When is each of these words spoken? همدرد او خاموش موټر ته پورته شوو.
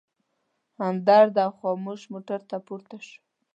همدرد 0.81 1.35
او 1.45 1.51
خاموش 1.59 2.01
موټر 2.13 2.39
ته 2.49 2.57
پورته 2.67 2.97
شوو. 3.07 3.19